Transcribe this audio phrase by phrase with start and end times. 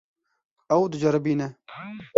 [0.75, 1.47] Ew diceribîne.